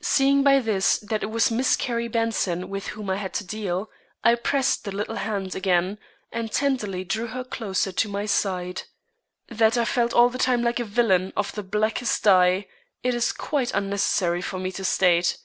Seeing 0.00 0.42
by 0.42 0.58
this 0.60 0.96
that 1.00 1.22
it 1.22 1.26
was 1.26 1.50
Miss 1.50 1.76
Carrie 1.76 2.08
Benson 2.08 2.70
with 2.70 2.86
whom 2.86 3.10
I 3.10 3.16
had 3.16 3.34
to 3.34 3.44
deal, 3.44 3.90
I 4.24 4.34
pressed 4.34 4.84
the 4.84 4.90
little 4.90 5.16
hand 5.16 5.54
again, 5.54 5.98
and 6.32 6.50
tenderly 6.50 7.04
drew 7.04 7.26
her 7.26 7.44
closer 7.44 7.92
to 7.92 8.08
my 8.08 8.24
side. 8.24 8.84
That 9.50 9.76
I 9.76 9.84
felt 9.84 10.14
all 10.14 10.30
the 10.30 10.38
time 10.38 10.62
like 10.62 10.80
a 10.80 10.84
villain 10.84 11.30
of 11.36 11.52
the 11.52 11.62
blackest 11.62 12.24
dye, 12.24 12.68
it 13.02 13.14
is 13.14 13.32
quite 13.32 13.74
unnecessary 13.74 14.40
for 14.40 14.58
me 14.58 14.72
to 14.72 14.82
state. 14.82 15.36